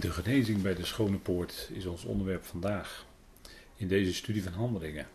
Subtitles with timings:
[0.00, 3.06] De genezing bij de Schone Poort is ons onderwerp vandaag
[3.76, 5.06] in deze studie van handelingen.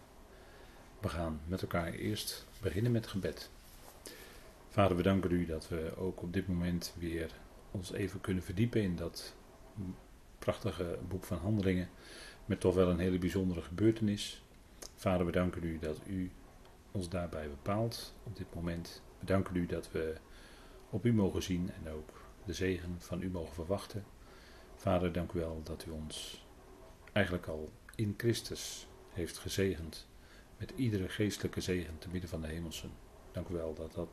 [0.99, 3.49] We gaan met elkaar eerst beginnen met gebed.
[4.69, 7.31] Vader, we danken u dat we ook op dit moment weer
[7.71, 9.35] ons even kunnen verdiepen in dat
[10.39, 11.89] prachtige boek van handelingen
[12.45, 14.43] met toch wel een hele bijzondere gebeurtenis.
[14.95, 16.31] Vader, we danken u dat u
[16.91, 19.01] ons daarbij bepaalt op dit moment.
[19.19, 20.15] We danken u dat we
[20.89, 24.03] op u mogen zien en ook de zegen van u mogen verwachten.
[24.81, 26.45] Vader, dank u wel dat u ons
[27.11, 30.07] eigenlijk al in Christus heeft gezegend
[30.57, 32.91] met iedere geestelijke zegen te midden van de hemelsen.
[33.31, 34.09] Dank u wel dat dat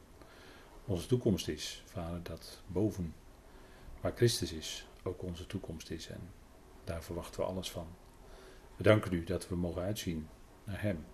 [0.84, 1.82] onze toekomst is.
[1.86, 3.14] Vader, dat boven
[4.00, 6.30] waar Christus is ook onze toekomst is en
[6.84, 7.86] daar verwachten we alles van.
[8.76, 10.28] We danken u dat we mogen uitzien
[10.64, 11.04] naar Hem.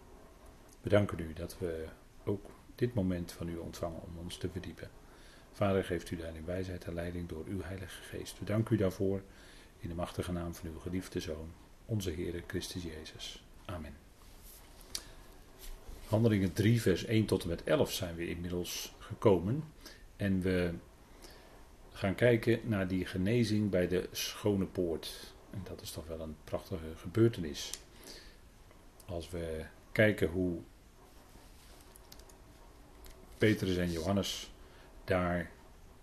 [0.81, 1.87] We danken u dat we
[2.25, 4.91] ook dit moment van u ontvangen om ons te verdiepen.
[5.55, 8.39] Vader, geeft u daarin wijsheid en leiding door uw Heilige Geest.
[8.39, 9.23] We danken u daarvoor
[9.81, 11.53] in de machtige naam van uw geliefde Zoon,
[11.85, 13.45] onze Heer Christus Jezus.
[13.65, 13.95] Amen.
[16.07, 19.65] Handelingen 3, vers 1 tot en met 11 zijn we inmiddels gekomen.
[20.17, 20.73] En we
[21.93, 25.35] gaan kijken naar die genezing bij de Schone Poort.
[25.51, 27.71] En dat is toch wel een prachtige gebeurtenis.
[29.07, 30.59] Als we kijken hoe
[33.39, 34.51] Petrus en Johannes
[35.05, 35.51] daar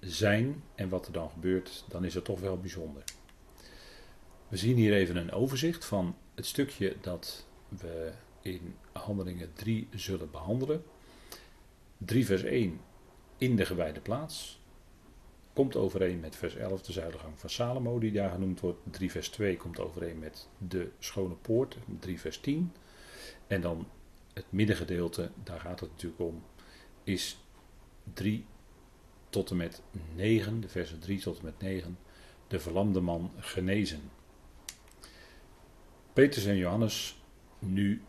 [0.01, 3.03] zijn en wat er dan gebeurt, dan is het toch wel bijzonder.
[4.47, 10.31] We zien hier even een overzicht van het stukje dat we in Handelingen 3 zullen
[10.31, 10.83] behandelen.
[11.97, 12.79] 3 vers 1
[13.37, 14.59] in de gewijde plaats.
[15.53, 18.79] Komt overeen met vers 11 de zuilengang van Salomo die daar genoemd wordt.
[18.91, 21.77] 3 vers 2 komt overeen met de schone poort.
[21.99, 22.71] 3 vers 10.
[23.47, 23.87] En dan
[24.33, 26.43] het middengedeelte, daar gaat het natuurlijk om,
[27.03, 27.37] is
[28.13, 28.45] 3
[29.31, 29.81] tot en met
[30.15, 31.97] 9, de versen 3 tot en met 9,
[32.47, 34.01] de verlamde man genezen.
[36.13, 37.21] Petrus en Johannes
[37.59, 38.01] nu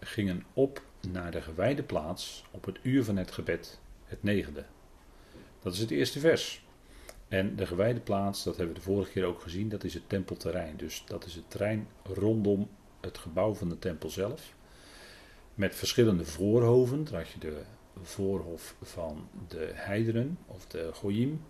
[0.00, 4.64] gingen op naar de gewijde plaats op het uur van het gebed, het negende.
[5.62, 6.64] Dat is het eerste vers.
[7.28, 10.08] En de gewijde plaats, dat hebben we de vorige keer ook gezien, dat is het
[10.08, 10.76] tempelterrein.
[10.76, 12.68] Dus dat is het terrein rondom
[13.00, 14.54] het gebouw van de tempel zelf.
[15.54, 17.04] Met verschillende voorhoven.
[17.04, 17.62] Daar had je de
[18.02, 21.42] voorhof van de heidenen of de goyim.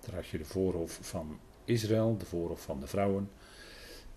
[0.00, 3.30] Daar had je de voorhof van Israël, de voorhof van de vrouwen.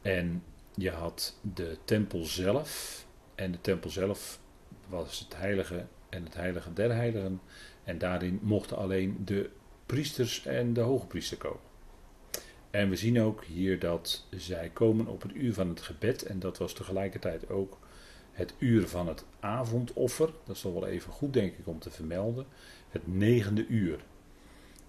[0.01, 0.43] En
[0.75, 3.03] je had de tempel zelf.
[3.35, 4.39] En de tempel zelf
[4.87, 7.41] was het heilige en het heilige der heiligen.
[7.83, 9.49] En daarin mochten alleen de
[9.85, 11.59] priesters en de hoge priester komen.
[12.71, 16.23] En we zien ook hier dat zij komen op het uur van het gebed.
[16.23, 17.77] En dat was tegelijkertijd ook
[18.35, 20.29] het uur van het avondoffer.
[20.43, 22.45] Dat is wel even goed, denk ik, om te vermelden.
[22.89, 24.05] Het negende uur.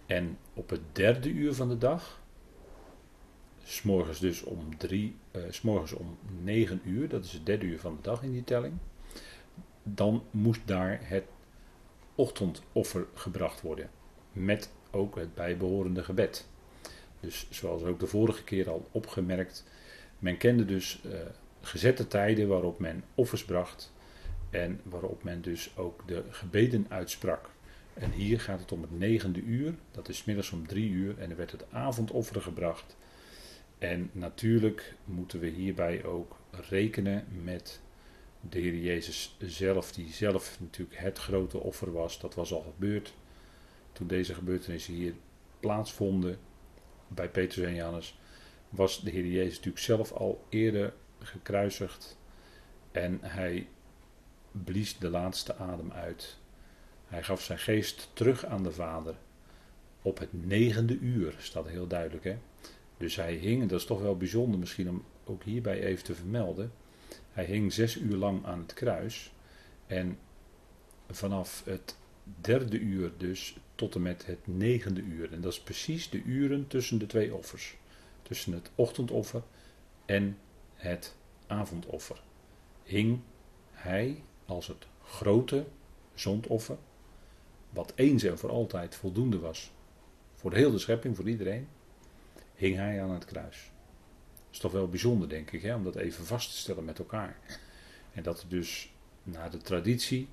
[0.07, 2.21] En op het derde uur van de dag,
[3.63, 7.97] s'morgens dus om drie, uh, s'morgens om negen uur, dat is het derde uur van
[7.97, 8.75] de dag in die telling,
[9.83, 11.25] dan moest daar het
[12.15, 13.91] ochtendoffer gebracht worden.
[14.33, 16.49] Met ook het bijbehorende gebed.
[17.21, 19.65] Dus zoals ook de vorige keer al opgemerkt,
[20.19, 21.13] men kende dus uh,
[21.67, 23.93] gezette tijden waarop men offers bracht
[24.51, 27.51] en waarop men dus ook de gebeden uitsprak.
[27.95, 31.31] En hier gaat het om het negende uur, dat is middags om drie uur en
[31.31, 32.97] er werd het avondoffer gebracht.
[33.79, 37.81] En natuurlijk moeten we hierbij ook rekenen met
[38.41, 42.21] de Heer Jezus zelf, die zelf natuurlijk het grote offer was.
[42.21, 43.15] Dat was al gebeurd
[43.93, 45.15] toen deze gebeurtenissen hier
[45.61, 46.39] plaatsvonden
[47.09, 48.19] bij Petrus en Johannes.
[48.69, 52.19] Was de Heer Jezus natuurlijk zelf al eerder gekruisigd
[52.93, 53.69] en hij
[54.53, 56.39] blies de laatste adem uit.
[57.07, 59.15] Hij gaf zijn geest terug aan de Vader
[60.03, 62.25] op het negende uur, staat heel duidelijk.
[62.25, 62.37] Hè?
[62.97, 66.73] Dus hij hing, dat is toch wel bijzonder misschien om ook hierbij even te vermelden.
[67.33, 69.33] Hij hing zes uur lang aan het kruis.
[69.87, 70.19] En
[71.11, 71.97] vanaf het
[72.41, 75.33] derde uur dus tot en met het negende uur.
[75.33, 77.77] En dat is precies de uren tussen de twee offers.
[78.23, 79.43] Tussen het ochtendoffer
[80.05, 80.39] en
[80.77, 81.15] het
[81.47, 82.23] avondoffer.
[82.83, 83.21] Hing
[83.71, 85.67] hij als het grote
[86.15, 86.77] zondoffer,
[87.71, 89.71] wat eens en voor altijd voldoende was
[90.47, 91.69] voor de hele schepping, voor iedereen,
[92.55, 93.71] hing hij aan het kruis.
[94.35, 96.99] Dat is toch wel bijzonder, denk ik, hè, om dat even vast te stellen met
[96.99, 97.39] elkaar.
[98.13, 98.93] En dat dus
[99.23, 100.29] naar de traditie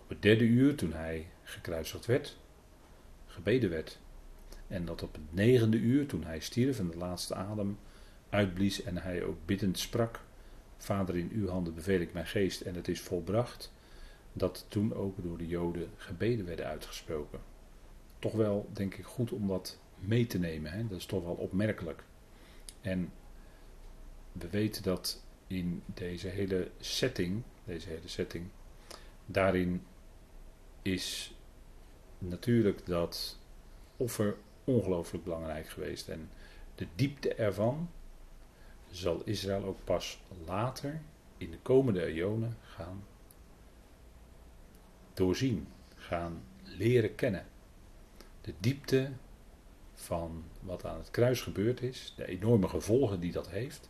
[0.00, 2.36] op het derde uur, toen hij gekruisigd werd,
[3.26, 3.98] gebeden werd.
[4.66, 7.78] En dat op het negende uur, toen hij stierf en de laatste adem
[8.30, 10.20] uitblies en hij ook biddend sprak:
[10.76, 13.72] Vader, in uw handen beveel ik mijn geest en het is volbracht.
[14.32, 17.40] Dat toen ook door de Joden gebeden werden uitgesproken.
[18.18, 20.72] Toch wel, denk ik, goed om dat mee te nemen.
[20.72, 20.86] Hè?
[20.86, 22.02] Dat is toch wel opmerkelijk.
[22.80, 23.12] En
[24.32, 28.46] we weten dat in deze hele setting, deze hele setting,
[29.26, 29.82] daarin
[30.82, 31.34] is
[32.18, 33.38] natuurlijk dat
[33.96, 36.08] offer ongelooflijk belangrijk geweest.
[36.08, 36.30] En
[36.74, 37.90] de diepte ervan
[38.90, 41.00] zal Israël ook pas later
[41.36, 43.04] in de komende eonen gaan
[45.14, 47.46] doorzien, gaan leren kennen.
[48.40, 49.10] De diepte
[49.94, 53.88] van wat aan het kruis gebeurd is, de enorme gevolgen die dat heeft,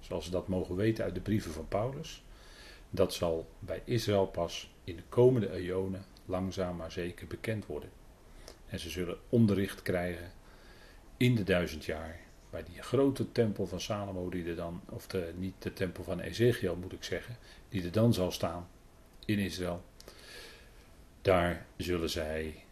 [0.00, 2.22] zoals we dat mogen weten uit de brieven van Paulus,
[2.90, 7.90] dat zal bij Israël pas in de komende eonen langzaam maar zeker bekend worden.
[8.66, 10.32] En ze zullen onderricht krijgen
[11.16, 15.32] in de duizend jaar bij die grote tempel van Salomo, die er dan, of de,
[15.36, 17.36] niet de tempel van Ezekiel moet ik zeggen,
[17.68, 18.68] die er dan zal staan
[19.24, 19.84] in Israël.
[21.22, 22.64] Daar zullen zij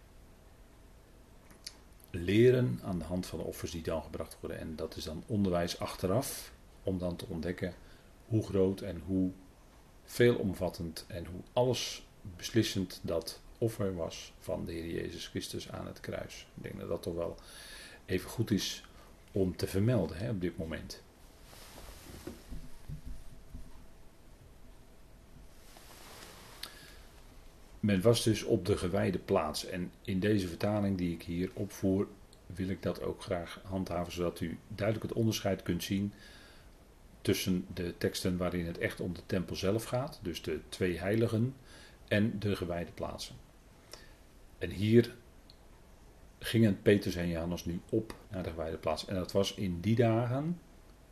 [2.11, 4.59] leren aan de hand van de offers die dan gebracht worden.
[4.59, 6.53] En dat is dan onderwijs achteraf,
[6.83, 7.75] om dan te ontdekken
[8.27, 9.31] hoe groot en hoe
[10.05, 12.07] veelomvattend en hoe alles
[12.37, 16.47] beslissend dat offer was van de Heer Jezus Christus aan het kruis.
[16.55, 17.37] Ik denk dat dat toch wel
[18.07, 18.86] even goed is
[19.37, 21.03] om te vermelden hè, op dit moment.
[27.81, 29.65] Men was dus op de gewijde plaats.
[29.65, 32.09] En in deze vertaling die ik hier opvoer,
[32.47, 36.13] wil ik dat ook graag handhaven, zodat u duidelijk het onderscheid kunt zien
[37.23, 41.55] tussen de teksten waarin het echt om de tempel zelf gaat, dus de twee heiligen,
[42.09, 43.35] en de gewijde plaatsen.
[44.59, 45.15] En hier
[46.39, 49.07] gingen Petrus en Johannes nu op naar de gewijde plaats.
[49.07, 50.61] En dat was in die dagen,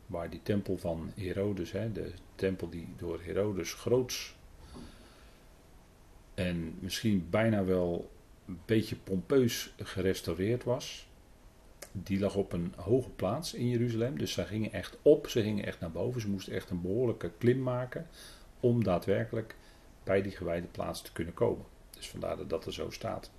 [0.05, 4.35] waar die tempel van Herodes, hè, de tempel die door Herodes groots
[6.35, 8.11] en misschien bijna wel
[8.47, 11.07] een beetje pompeus gerestaureerd was.
[11.91, 14.17] Die lag op een hoge plaats in Jeruzalem.
[14.17, 16.21] Dus ze gingen echt op, ze gingen echt naar boven.
[16.21, 18.07] Ze moesten echt een behoorlijke klim maken
[18.59, 19.55] om daadwerkelijk
[20.03, 21.65] bij die gewijde plaats te kunnen komen.
[21.89, 23.31] Dus vandaar dat dat er zo staat.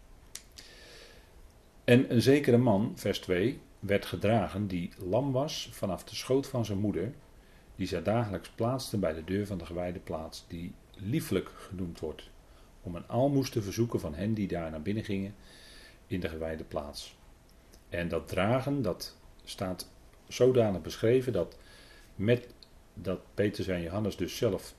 [1.87, 6.65] En een zekere man, vers 2, werd gedragen die lam was vanaf de schoot van
[6.65, 7.13] zijn moeder,
[7.77, 12.31] die zij dagelijks plaatste bij de deur van de gewijde plaats, die lieflijk genoemd wordt,
[12.83, 15.35] om een aalmoes te verzoeken van hen die daar naar binnen gingen
[16.07, 17.17] in de gewijde plaats.
[17.89, 19.91] En dat dragen, dat staat
[20.29, 21.57] zodanig beschreven dat
[22.15, 22.49] met
[22.95, 24.75] dat Petrus en Johannes dus zelf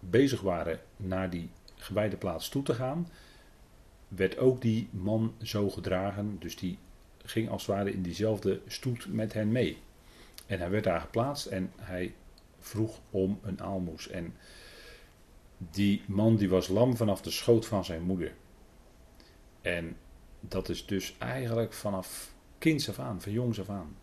[0.00, 3.08] bezig waren naar die gewijde plaats toe te gaan,
[4.08, 6.36] werd ook die man zo gedragen.
[6.38, 6.78] Dus die
[7.24, 9.78] ging als het ware in diezelfde stoet met hen mee.
[10.46, 12.14] En hij werd daar geplaatst en hij
[12.58, 14.08] vroeg om een aalmoes.
[14.08, 14.34] En
[15.56, 18.32] die man die was lam vanaf de schoot van zijn moeder.
[19.62, 19.96] En
[20.40, 23.96] dat is dus eigenlijk vanaf kinds af aan, van jongs af aan.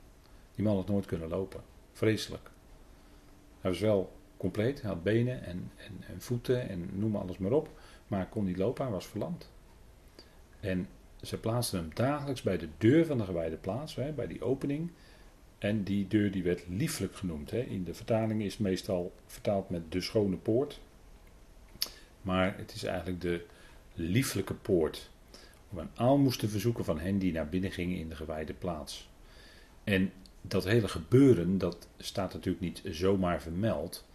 [0.56, 1.62] Die man had nooit kunnen lopen.
[1.92, 2.52] Vreselijk.
[3.62, 7.52] Hij was wel compleet, hij had benen en, en, en voeten en noem alles maar
[7.52, 7.70] op.
[8.08, 9.52] Maar kon niet lopen, hij was verlamd.
[10.64, 10.88] En
[11.22, 14.92] ze plaatsten hem dagelijks bij de deur van de gewijde plaats, hè, bij die opening.
[15.58, 17.52] En die deur die werd lieflijk genoemd.
[17.52, 17.60] Hè.
[17.60, 20.80] In de vertaling is meestal vertaald met de schone poort.
[22.22, 23.46] Maar het is eigenlijk de
[23.94, 25.10] lieflijke poort.
[25.70, 29.10] Om een aalmoes te verzoeken van hen die naar binnen gingen in de gewijde plaats.
[29.84, 30.12] En
[30.42, 34.06] dat hele gebeuren, dat staat natuurlijk niet zomaar vermeld.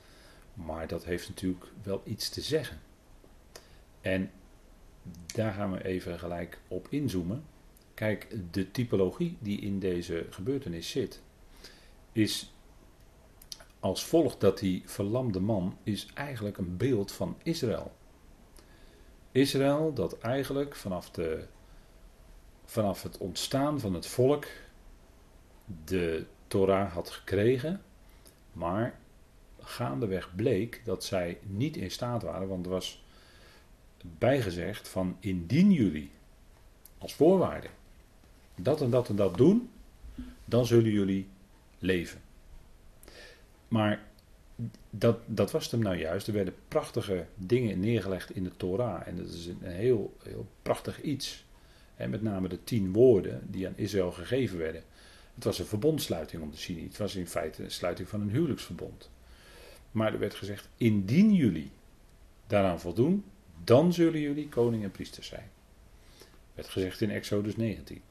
[0.54, 2.78] Maar dat heeft natuurlijk wel iets te zeggen.
[4.00, 4.30] En
[5.26, 7.44] daar gaan we even gelijk op inzoomen.
[7.94, 11.22] Kijk, de typologie die in deze gebeurtenis zit,
[12.12, 12.52] is
[13.80, 17.92] als volgt dat die verlamde man is eigenlijk een beeld van Israël.
[19.32, 21.44] Israël dat eigenlijk vanaf, de,
[22.64, 24.46] vanaf het ontstaan van het volk
[25.84, 27.82] de Torah had gekregen,
[28.52, 28.98] maar
[29.60, 33.04] gaandeweg bleek dat zij niet in staat waren, want er was
[34.18, 36.10] bijgezegd van indien jullie
[36.98, 37.68] als voorwaarde
[38.54, 39.70] dat en dat en dat doen,
[40.44, 41.26] dan zullen jullie
[41.78, 42.20] leven.
[43.68, 44.02] Maar
[44.90, 46.26] dat, dat was hem nou juist.
[46.26, 49.06] Er werden prachtige dingen neergelegd in de Torah.
[49.06, 51.44] En dat is een, heel, heel prachtig iets.
[51.96, 54.82] En met name de tien woorden die aan Israël gegeven werden.
[55.34, 56.84] Het was een verbondsluiting om te zien.
[56.84, 59.10] Het was in feite een sluiting van een huwelijksverbond.
[59.90, 61.70] Maar er werd gezegd: indien jullie
[62.46, 63.24] daaraan voldoen,
[63.64, 65.50] dan zullen jullie koning en priester zijn.
[66.54, 68.02] Werd gezegd in Exodus 19.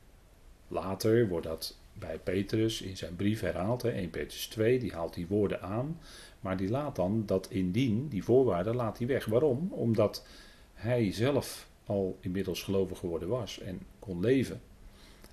[0.68, 3.82] Later wordt dat bij Petrus in zijn brief herhaald.
[3.82, 6.00] Hè, 1 Petrus 2, die haalt die woorden aan.
[6.40, 9.26] Maar die laat dan dat indien, die voorwaarden, laat hij weg.
[9.26, 9.68] Waarom?
[9.72, 10.26] Omdat
[10.74, 14.62] hij zelf al inmiddels gelovig geworden was en kon leven.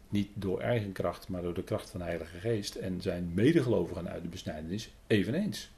[0.08, 2.74] Niet door eigen kracht, maar door de kracht van de Heilige Geest.
[2.74, 5.70] En zijn medegelovigen uit de besnijdenis eveneens.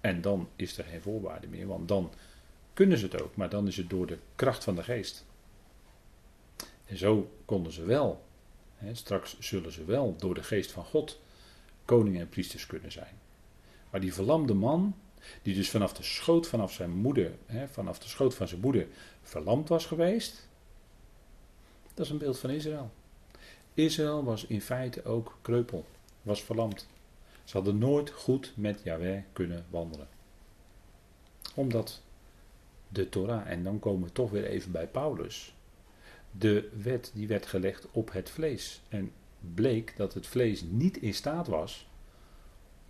[0.00, 2.10] En dan is er geen voorwaarde meer, want dan
[2.80, 5.24] kunnen ze het ook, maar dan is het door de kracht van de Geest.
[6.84, 8.24] En zo konden ze wel,
[8.76, 11.20] hè, straks zullen ze wel door de Geest van God
[11.84, 13.18] koningen en priesters kunnen zijn.
[13.90, 14.96] Maar die verlamde man,
[15.42, 18.86] die dus vanaf de schoot vanaf zijn moeder, hè, vanaf de schoot van zijn moeder
[19.22, 20.48] verlamd was geweest,
[21.94, 22.90] dat is een beeld van Israël.
[23.74, 25.84] Israël was in feite ook kreupel,
[26.22, 26.86] was verlamd.
[27.44, 30.08] Ze hadden nooit goed met Yahweh kunnen wandelen.
[31.54, 32.02] Omdat
[32.92, 35.54] de Torah, en dan komen we toch weer even bij Paulus,
[36.30, 38.82] de wet die werd gelegd op het vlees.
[38.88, 39.12] En
[39.54, 41.88] bleek dat het vlees niet in staat was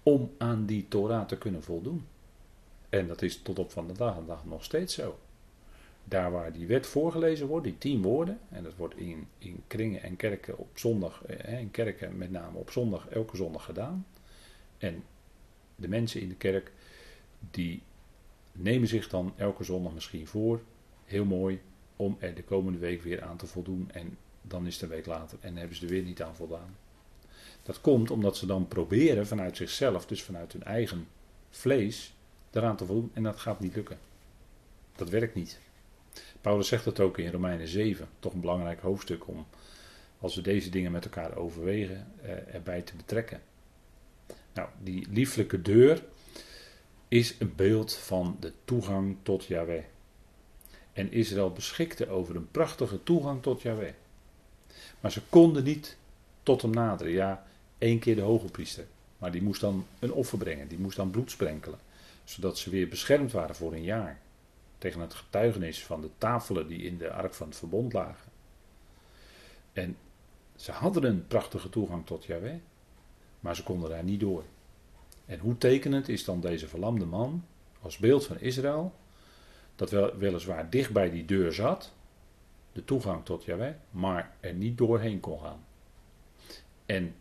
[0.03, 2.07] om aan die Torah te kunnen voldoen.
[2.89, 5.19] En dat is tot op vandaag de dag nog steeds zo.
[6.05, 10.03] Daar waar die wet voorgelezen wordt, die tien woorden, en dat wordt in, in kringen
[10.03, 14.07] en kerken op zondag, eh, in kerken met name op zondag, elke zondag gedaan.
[14.79, 15.05] En
[15.77, 16.73] de mensen in de kerk,
[17.51, 17.83] die
[18.53, 20.61] nemen zich dan elke zondag misschien voor,
[21.05, 21.61] heel mooi,
[21.97, 23.91] om er de komende week weer aan te voldoen.
[23.93, 26.77] En dan is het een week later en hebben ze er weer niet aan voldaan.
[27.63, 31.09] Dat komt omdat ze dan proberen vanuit zichzelf, dus vanuit hun eigen
[31.51, 32.15] vlees,
[32.51, 33.11] eraan te voldoen.
[33.15, 33.99] En dat gaat niet lukken.
[34.97, 35.59] Dat werkt niet.
[36.41, 39.47] Paulus zegt dat ook in Romeinen 7, toch een belangrijk hoofdstuk om,
[40.19, 43.43] als we deze dingen met elkaar overwegen, eh, erbij te betrekken.
[44.53, 46.03] Nou, die lieflijke deur
[47.11, 49.83] is een beeld van de toegang tot Yahweh.
[50.93, 53.93] En Israël beschikte over een prachtige toegang tot Yahweh.
[55.01, 55.97] Maar ze konden niet
[56.43, 57.13] tot hem naderen.
[57.13, 57.47] Ja,
[57.79, 58.87] één keer de hoge priester.
[59.19, 61.79] Maar die moest dan een offer brengen, die moest dan bloed sprenkelen.
[62.25, 64.21] Zodat ze weer beschermd waren voor een jaar.
[64.79, 68.31] Tegen het getuigenis van de tafelen die in de ark van het verbond lagen.
[69.73, 69.97] En
[70.57, 72.59] ze hadden een prachtige toegang tot Yahweh.
[73.41, 74.45] Maar ze konden daar niet door.
[75.31, 77.45] En hoe tekenend is dan deze verlamde man
[77.81, 78.95] als beeld van Israël,
[79.77, 81.93] dat wel, weliswaar dicht bij die deur zat,
[82.73, 85.65] de toegang tot Yahweh, maar er niet doorheen kon gaan.
[86.87, 87.15] En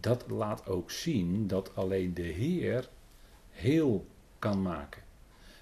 [0.00, 2.88] dat laat ook zien dat alleen de Heer
[3.50, 4.06] heel
[4.38, 5.02] kan maken.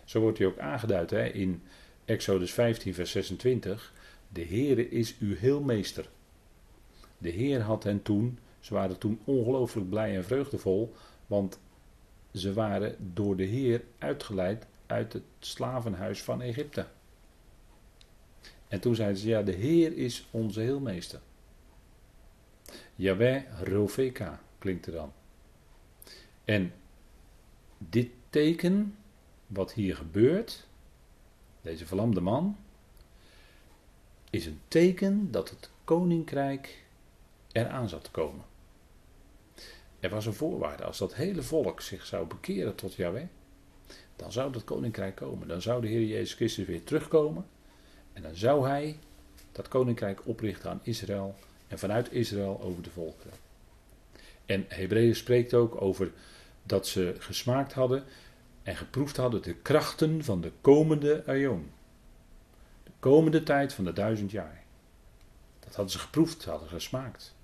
[0.04, 1.62] Zo wordt hij ook aangeduid hè, in
[2.04, 3.92] Exodus 15, vers 26.
[4.28, 6.08] De Heere is uw heelmeester.
[7.18, 10.94] De Heer had hen toen, ze waren toen ongelooflijk blij en vreugdevol,
[11.26, 11.58] want
[12.34, 16.86] ze waren door de Heer uitgeleid uit het slavenhuis van Egypte.
[18.68, 21.20] En toen zeiden ze, ja, de Heer is onze heelmeester.
[22.96, 25.12] Yahweh Roveka klinkt er dan.
[26.44, 26.72] En
[27.78, 28.96] dit teken,
[29.46, 30.66] wat hier gebeurt,
[31.60, 32.56] deze verlamde man,
[34.30, 36.84] is een teken dat het koninkrijk
[37.52, 38.44] eraan zat te komen.
[40.04, 40.84] Er was een voorwaarde.
[40.84, 43.26] Als dat hele volk zich zou bekeren tot Yahweh,
[44.16, 45.48] dan zou dat koninkrijk komen.
[45.48, 47.46] Dan zou de Heer Jezus Christus weer terugkomen.
[48.12, 48.98] En dan zou hij
[49.52, 51.34] dat koninkrijk oprichten aan Israël
[51.68, 53.32] en vanuit Israël over de volkeren.
[54.46, 56.12] En Hebreeën spreekt ook over
[56.62, 58.04] dat ze gesmaakt hadden
[58.62, 61.70] en geproefd hadden de krachten van de komende aion.
[62.82, 64.62] De komende tijd van de duizend jaar.
[65.60, 67.34] Dat hadden ze geproefd, hadden gesmaakt.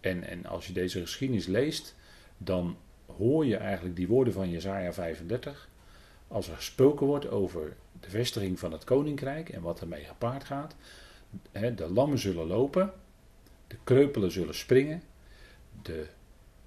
[0.00, 1.94] En, en als je deze geschiedenis leest,
[2.44, 2.76] dan
[3.16, 5.68] hoor je eigenlijk die woorden van Jesaja 35.
[6.28, 10.74] Als er gesproken wordt over de vestiging van het koninkrijk en wat ermee gepaard gaat.
[11.52, 12.92] De lammen zullen lopen,
[13.66, 15.02] de kreupelen zullen springen,
[15.82, 16.06] de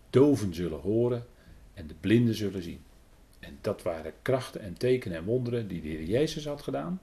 [0.09, 1.25] doven zullen horen
[1.73, 2.83] en de blinden zullen zien.
[3.39, 7.01] En dat waren krachten en tekenen en wonderen die de Heer Jezus had gedaan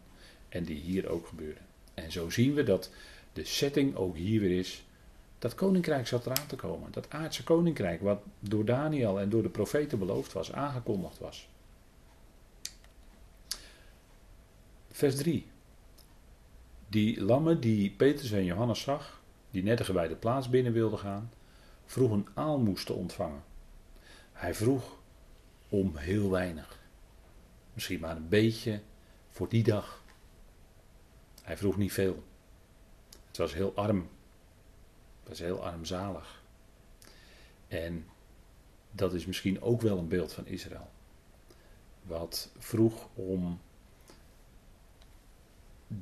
[0.48, 1.62] en die hier ook gebeuren.
[1.94, 2.90] En zo zien we dat
[3.32, 4.84] de setting ook hier weer is
[5.42, 6.92] dat koninkrijk zat eraan te komen.
[6.92, 11.48] Dat aardse koninkrijk, wat door Daniel en door de profeten beloofd was, aangekondigd was.
[14.90, 15.46] Vers 3.
[16.88, 19.20] Die lammen die Petrus en Johannes zag,
[19.50, 21.30] die net de plaats binnen wilden gaan,
[21.84, 23.42] vroegen aalmoes te ontvangen.
[24.32, 24.96] Hij vroeg
[25.68, 26.78] om heel weinig.
[27.72, 28.80] Misschien maar een beetje
[29.30, 30.02] voor die dag.
[31.42, 32.22] Hij vroeg niet veel.
[33.26, 34.08] Het was heel arm
[35.32, 36.42] dat is heel armzalig.
[37.68, 38.06] En
[38.90, 40.90] dat is misschien ook wel een beeld van Israël.
[42.02, 43.60] Wat vroeg om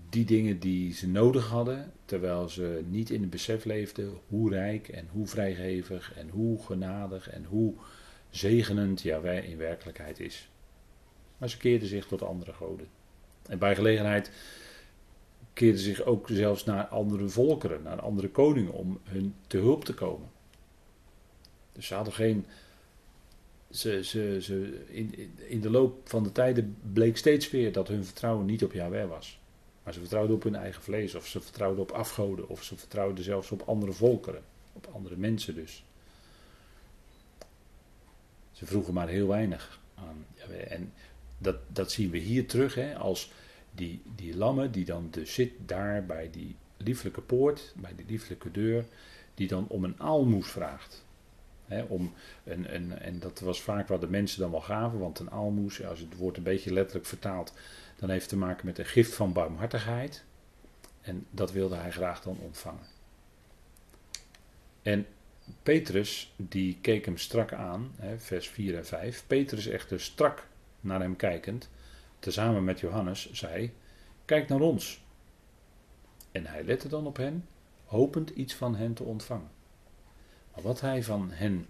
[0.09, 4.89] die dingen die ze nodig hadden, terwijl ze niet in het besef leefden hoe rijk
[4.89, 7.75] en hoe vrijgevig en hoe genadig en hoe
[8.31, 10.49] zegenend wij in werkelijkheid is.
[11.39, 12.89] Maar ze keerden zich tot andere goden.
[13.47, 14.31] En bij gelegenheid
[15.61, 19.95] keerden zich ook zelfs naar andere volkeren, naar andere koningen, om hun te hulp te
[19.95, 20.29] komen.
[21.73, 22.47] Dus ze hadden geen.
[23.71, 28.05] Ze, ze, ze, in, in de loop van de tijden bleek steeds weer dat hun
[28.05, 29.41] vertrouwen niet op Yahweh was.
[29.83, 33.25] Maar ze vertrouwden op hun eigen vlees, of ze vertrouwden op afgoden, of ze vertrouwden
[33.25, 35.85] zelfs op andere volkeren, op andere mensen dus.
[38.53, 40.27] Ze vroegen maar heel weinig aan.
[40.69, 40.93] En
[41.39, 43.31] dat, dat zien we hier terug, hè, als
[43.75, 48.51] die, die lammen die dan dus zit daar bij die lieflijke poort, bij die lieflijke
[48.51, 48.85] deur,
[49.35, 51.05] die dan om een aalmoes vraagt.
[51.89, 52.13] om
[52.45, 55.85] een, een, en dat was vaak wat de mensen dan wel gaven, want een aalmoes,
[55.85, 57.53] als het woord een beetje letterlijk vertaald,
[57.97, 60.25] dan heeft te maken met een gift van barmhartigheid.
[61.01, 62.87] En dat wilde hij graag dan ontvangen.
[64.83, 65.07] En
[65.63, 69.25] Petrus, die keek hem strak aan, vers 4 en 5.
[69.27, 70.47] Petrus echter strak
[70.81, 71.69] naar hem kijkend,
[72.21, 73.73] tezamen met Johannes, zei:
[74.25, 75.03] Kijk naar ons.
[76.33, 77.47] En hij lette dan op hen,
[77.85, 79.51] hopend iets van hen te ontvangen.
[80.55, 81.67] Maar wat hij van hen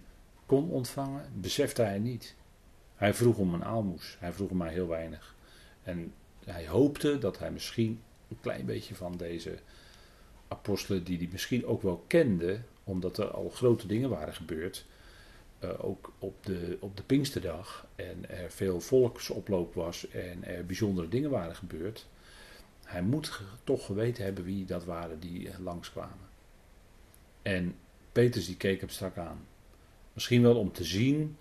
[0.46, 2.34] kon ontvangen, besefte hij niet.
[2.94, 5.34] Hij vroeg om een aalmoes, hij vroeg maar heel weinig.
[5.82, 6.12] En
[6.44, 9.58] hij hoopte dat hij misschien een klein beetje van deze
[10.48, 14.86] apostelen, die hij misschien ook wel kende, omdat er al grote dingen waren gebeurd,
[15.60, 21.08] uh, ook op de, op de Pinksterdag en er veel volksoploop was en er bijzondere
[21.08, 22.06] dingen waren gebeurd.
[22.84, 26.28] Hij moet toch geweten hebben wie dat waren die langskwamen.
[27.42, 27.74] En
[28.12, 29.46] Petrus die keek hem strak aan.
[30.12, 31.36] Misschien wel om te zien,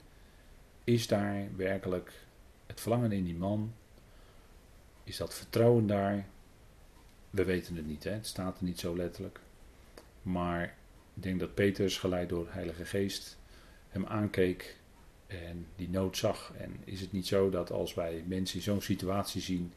[0.83, 2.11] is daar werkelijk
[2.65, 3.73] het verlangen in die man?
[5.03, 6.27] Is dat vertrouwen daar?
[7.29, 8.11] We weten het niet, hè?
[8.11, 9.39] het staat er niet zo letterlijk.
[10.21, 10.63] Maar
[11.13, 13.38] ik denk dat Petrus, geleid door de Heilige Geest,
[13.89, 14.77] hem aankeek
[15.27, 16.53] en die nood zag.
[16.57, 19.73] En is het niet zo dat als wij mensen in zo'n situatie zien,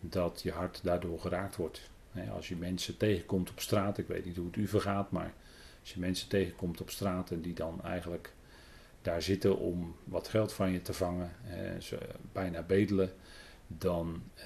[0.00, 1.90] dat je hart daardoor geraakt wordt?
[2.30, 5.32] Als je mensen tegenkomt op straat, ik weet niet hoe het u vergaat, maar
[5.80, 8.32] als je mensen tegenkomt op straat en die dan eigenlijk
[9.02, 11.30] daar zitten om wat geld van je te vangen,
[11.82, 11.98] ze
[12.32, 13.12] bijna bedelen,
[13.66, 14.44] dan uh,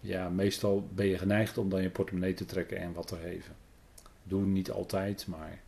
[0.00, 3.56] ja, meestal ben je geneigd om dan je portemonnee te trekken en wat te geven.
[4.22, 5.62] Doe niet altijd, maar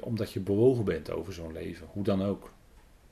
[0.00, 2.52] omdat je bewogen bent over zo'n leven, hoe dan ook.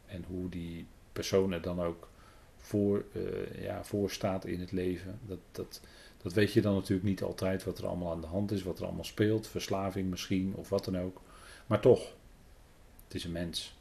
[0.07, 2.09] En hoe die persoon er dan ook
[2.57, 5.19] voor, uh, ja, voor staat in het leven.
[5.27, 5.81] Dat, dat,
[6.23, 8.79] dat weet je dan natuurlijk niet altijd wat er allemaal aan de hand is, wat
[8.79, 9.47] er allemaal speelt.
[9.47, 11.21] Verslaving misschien of wat dan ook.
[11.67, 12.15] Maar toch,
[13.05, 13.77] het is een mens.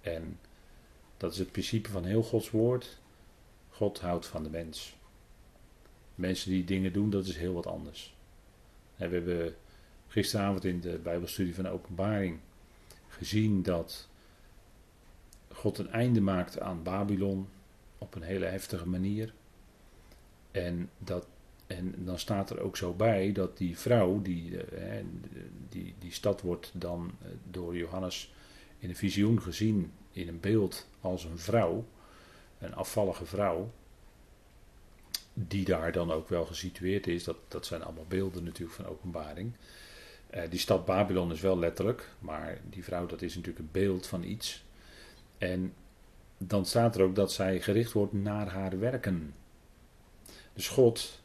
[0.00, 0.38] En
[1.16, 2.98] dat is het principe van heel Gods woord.
[3.68, 4.96] God houdt van de mens.
[6.14, 8.14] Mensen die dingen doen, dat is heel wat anders.
[8.96, 9.56] En we hebben
[10.16, 12.38] gisteravond in de Bijbelstudie van Openbaring
[13.08, 14.08] gezien dat
[15.52, 17.48] God een einde maakt aan Babylon
[17.98, 19.32] op een hele heftige manier.
[20.50, 21.26] En, dat,
[21.66, 25.04] en dan staat er ook zo bij dat die vrouw, die, eh,
[25.68, 28.34] die, die stad wordt dan eh, door Johannes
[28.78, 31.84] in een visioen gezien, in een beeld als een vrouw,
[32.58, 33.70] een afvallige vrouw,
[35.32, 37.24] die daar dan ook wel gesitueerd is.
[37.24, 39.52] Dat, dat zijn allemaal beelden natuurlijk van openbaring.
[40.34, 44.06] Uh, die stad Babylon is wel letterlijk, maar die vrouw dat is natuurlijk een beeld
[44.06, 44.64] van iets.
[45.38, 45.72] En
[46.38, 49.34] dan staat er ook dat zij gericht wordt naar haar werken.
[50.52, 51.20] Dus God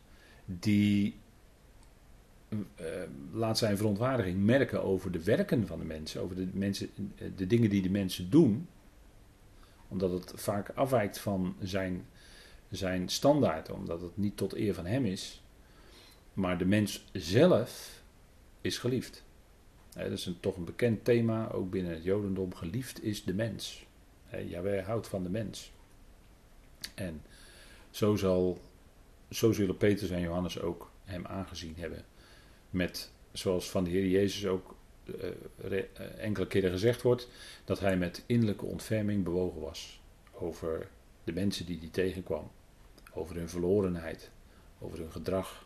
[0.45, 1.19] die
[2.49, 2.57] uh,
[3.31, 6.89] laat zijn verontwaardiging merken over de werken van de mensen, over de, mensen,
[7.35, 8.67] de dingen die de mensen doen,
[9.87, 12.05] omdat het vaak afwijkt van zijn,
[12.69, 15.41] zijn standaard, omdat het niet tot eer van hem is.
[16.33, 18.00] Maar de mens zelf
[18.61, 19.23] is geliefd.
[19.93, 22.55] dat is een, toch een bekend thema, ook binnen het Jodendom.
[22.55, 23.85] Geliefd is de mens.
[24.45, 25.71] Ja, wij houdt van de mens.
[26.95, 27.21] En
[27.89, 28.61] zo, zal,
[29.29, 32.05] zo zullen Petrus en Johannes ook hem aangezien hebben.
[32.69, 35.81] Met, zoals van de Heer Jezus ook uh,
[36.17, 37.27] enkele keren gezegd wordt,
[37.65, 40.89] dat hij met innerlijke ontferming bewogen was over
[41.23, 42.51] de mensen die hij tegenkwam,
[43.13, 44.31] over hun verlorenheid,
[44.79, 45.65] over hun gedrag.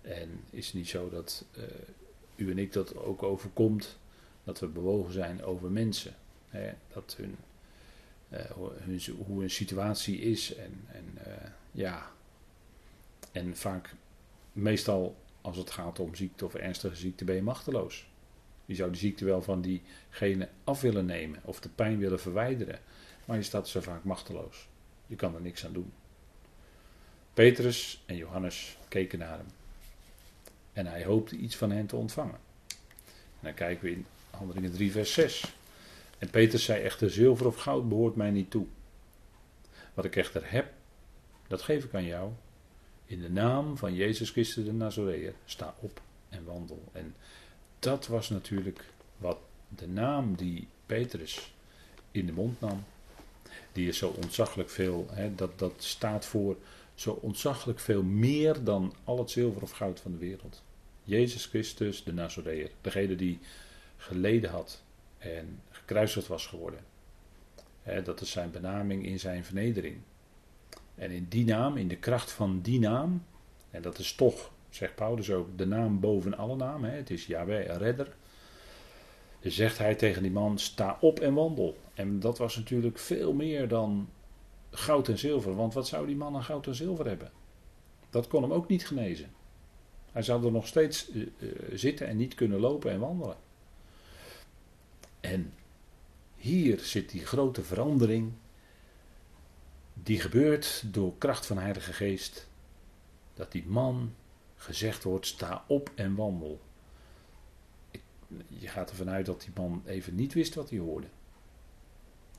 [0.00, 1.64] En is het niet zo dat uh,
[2.36, 3.98] u en ik dat ook overkomt,
[4.44, 6.14] dat we bewogen zijn over mensen,
[6.48, 7.36] hè, dat hun,
[8.28, 11.18] hun, hoe hun situatie is en, en
[11.72, 12.10] ja,
[13.32, 13.94] en vaak
[14.52, 18.06] meestal als het gaat om ziekte of ernstige ziekte ben je machteloos.
[18.64, 22.80] Je zou de ziekte wel van diegene af willen nemen of de pijn willen verwijderen.
[23.24, 24.68] Maar je staat zo vaak machteloos.
[25.06, 25.92] Je kan er niks aan doen.
[27.34, 29.46] Petrus en Johannes keken naar hem.
[30.76, 32.38] En hij hoopte iets van hen te ontvangen.
[33.08, 35.54] En dan kijken we in Handelingen 3, vers 6.
[36.18, 38.66] En Petrus zei echter: Zilver of goud behoort mij niet toe.
[39.94, 40.72] Wat ik echter heb,
[41.46, 42.30] dat geef ik aan jou.
[43.04, 46.82] In de naam van Jezus Christus de Nazareër, sta op en wandel.
[46.92, 47.14] En
[47.78, 48.84] dat was natuurlijk
[49.16, 51.54] wat de naam die Petrus
[52.10, 52.84] in de mond nam,
[53.72, 56.56] die is zo ontzaglijk veel, hè, dat, dat staat voor
[56.94, 60.64] zo ontzaglijk veel meer dan al het zilver of goud van de wereld.
[61.06, 63.38] Jezus Christus de Nazareër, degene die
[63.96, 64.82] geleden had
[65.18, 66.80] en gekruisigd was geworden.
[68.04, 69.96] Dat is zijn benaming in zijn vernedering.
[70.94, 73.24] En in die naam, in de kracht van die naam,
[73.70, 77.76] en dat is toch, zegt Paulus ook, de naam boven alle namen, het is Yahweh,
[77.76, 78.14] redder.
[79.40, 81.76] Zegt hij tegen die man: sta op en wandel.
[81.94, 84.08] En dat was natuurlijk veel meer dan
[84.70, 87.30] goud en zilver, want wat zou die man aan goud en zilver hebben?
[88.10, 89.30] Dat kon hem ook niet genezen.
[90.16, 91.26] Hij zou er nog steeds uh,
[91.72, 93.36] zitten en niet kunnen lopen en wandelen.
[95.20, 95.52] En
[96.36, 98.32] hier zit die grote verandering
[99.92, 102.48] die gebeurt door kracht van Heilige Geest.
[103.34, 104.14] Dat die man
[104.56, 106.60] gezegd wordt: sta op en wandel.
[108.48, 111.08] Je gaat ervan uit dat die man even niet wist wat hij hoorde.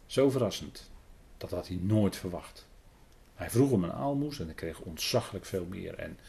[0.06, 0.90] Zo verrassend.
[1.38, 2.68] Dat had hij nooit verwacht.
[3.34, 5.96] Hij vroeg hem een aalmoes en hij kreeg ontzaglijk veel meer.
[5.96, 6.20] En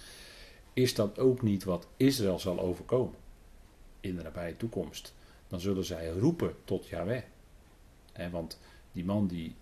[0.73, 3.19] is dat ook niet wat Israël zal overkomen
[4.01, 5.15] in de nabije toekomst?
[5.49, 7.23] Dan zullen zij roepen tot Yahweh.
[8.31, 8.59] want
[8.93, 9.55] die man die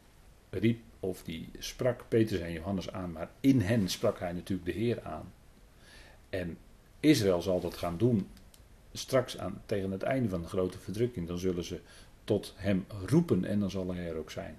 [0.50, 4.80] riep of die sprak Petrus en Johannes aan, maar in hen sprak hij natuurlijk de
[4.80, 5.32] Heer aan.
[6.30, 6.58] En
[7.00, 8.28] Israël zal dat gaan doen
[8.92, 11.28] straks aan, tegen het einde van de grote verdrukking.
[11.28, 11.80] Dan zullen ze
[12.24, 14.58] tot hem roepen en dan zal hij er ook zijn.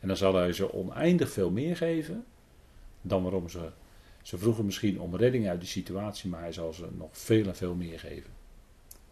[0.00, 2.24] En dan zal hij ze oneindig veel meer geven
[3.00, 3.70] dan waarom ze.
[4.24, 7.56] Ze vroegen misschien om redding uit die situatie, maar hij zal ze nog veel en
[7.56, 8.30] veel meer geven.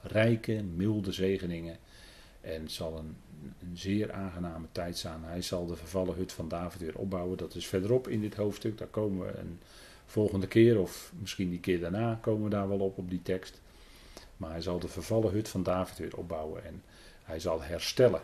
[0.00, 1.76] Rijke, milde zegeningen.
[2.40, 5.24] En zal een een zeer aangename tijd staan.
[5.24, 7.38] Hij zal de vervallen hut van David weer opbouwen.
[7.38, 8.78] Dat is verderop in dit hoofdstuk.
[8.78, 9.60] Daar komen we een
[10.06, 13.60] volgende keer, of misschien die keer daarna, komen we daar wel op, op die tekst.
[14.36, 16.82] Maar hij zal de vervallen hut van David weer opbouwen en
[17.22, 18.22] hij zal herstellen.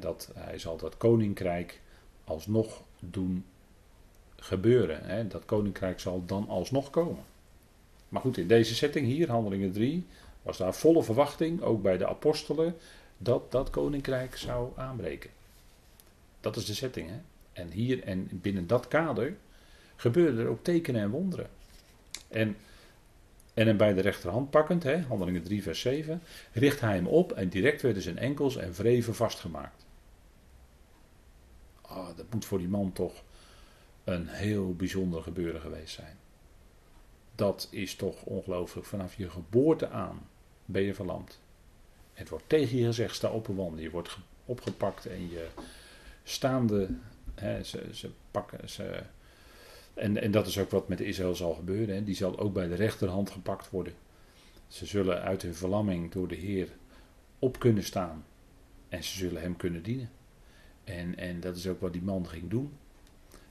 [0.00, 1.80] dat, hij zal dat koninkrijk
[2.24, 3.44] alsnog doen
[4.46, 5.28] gebeuren.
[5.28, 7.24] Dat koninkrijk zal dan alsnog komen.
[8.08, 10.06] Maar goed, in deze setting hier, Handelingen 3,
[10.42, 12.76] was daar volle verwachting, ook bij de apostelen
[13.18, 15.30] dat dat koninkrijk zou aanbreken.
[16.40, 17.08] Dat is de setting.
[17.08, 17.16] Hè?
[17.52, 19.36] En hier en binnen dat kader
[19.96, 21.48] gebeuren er ook tekenen en wonderen.
[22.28, 22.56] En,
[23.54, 27.32] en hem bij de rechterhand pakkend, hè, handelingen 3 vers 7, richt hij hem op
[27.32, 29.84] en direct werden zijn enkels en vreven vastgemaakt.
[31.82, 33.22] Oh, dat moet voor die man toch
[34.06, 36.16] een heel bijzonder gebeuren geweest zijn.
[37.34, 38.86] Dat is toch ongelooflijk.
[38.86, 40.28] Vanaf je geboorte aan
[40.64, 41.40] ben je verlamd.
[42.12, 43.82] Het wordt tegen je gezegd, sta op en wandel.
[43.82, 45.46] Je wordt opgepakt en je
[46.22, 46.88] staande,
[47.34, 49.02] hè, ze, ze pakken, ze,
[49.94, 51.94] en, en dat is ook wat met Israël zal gebeuren.
[51.94, 52.04] Hè.
[52.04, 53.92] Die zal ook bij de rechterhand gepakt worden.
[54.68, 56.68] Ze zullen uit hun verlamming door de Heer
[57.38, 58.24] op kunnen staan.
[58.88, 60.10] En ze zullen hem kunnen dienen.
[60.84, 62.72] En, en dat is ook wat die man ging doen.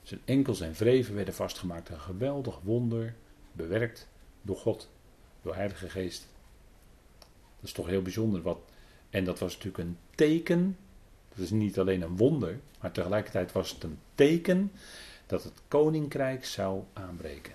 [0.06, 1.88] Zijn enkels en vreven werden vastgemaakt.
[1.88, 3.14] Een geweldig wonder,
[3.52, 4.08] bewerkt
[4.42, 4.90] door God,
[5.42, 6.28] door Heilige Geest.
[7.18, 7.28] Dat
[7.62, 8.42] is toch heel bijzonder.
[8.42, 8.58] Wat,
[9.10, 10.76] en dat was natuurlijk een teken.
[11.28, 14.72] Dat is niet alleen een wonder, maar tegelijkertijd was het een teken
[15.26, 17.54] dat het koninkrijk zou aanbreken.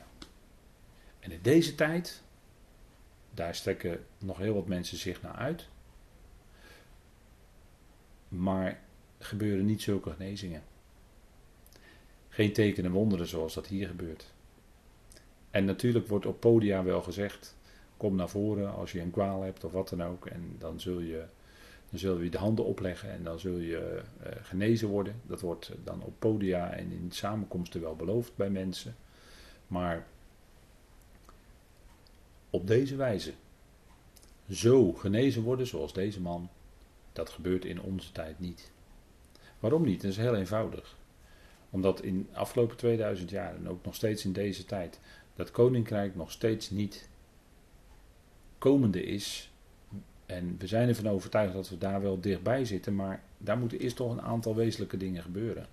[1.20, 2.22] En in deze tijd,
[3.34, 5.68] daar strekken nog heel wat mensen zich naar uit.
[8.28, 8.82] Maar
[9.20, 10.64] gebeuren niet zulke genezingen.
[12.34, 14.34] Geen tekenen en wonderen zoals dat hier gebeurt.
[15.50, 17.56] En natuurlijk wordt op podia wel gezegd
[17.98, 20.26] kom naar voren als je een kwaal hebt of wat dan ook.
[20.26, 21.24] En dan zul je,
[21.90, 25.22] dan je de handen opleggen en dan zul je uh, genezen worden.
[25.28, 28.96] Dat wordt dan op podia en in samenkomsten wel beloofd bij mensen.
[29.68, 30.08] Maar
[32.50, 33.34] op deze wijze,
[34.50, 36.50] zo genezen worden zoals deze man,
[37.14, 38.72] dat gebeurt in onze tijd niet.
[39.60, 40.02] Waarom niet?
[40.02, 41.00] Dat is heel eenvoudig.
[41.72, 45.00] Omdat in de afgelopen 2000 jaar en ook nog steeds in deze tijd
[45.36, 47.10] dat koninkrijk nog steeds niet
[48.58, 49.52] komende is.
[50.26, 53.96] En we zijn ervan overtuigd dat we daar wel dichtbij zitten, maar daar moeten eerst
[53.96, 55.68] toch een aantal wezenlijke dingen gebeuren.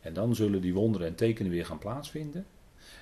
[0.00, 2.46] En dan zullen die wonderen en tekenen weer gaan plaatsvinden.